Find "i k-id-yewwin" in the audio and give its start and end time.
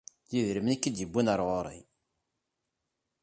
0.75-1.31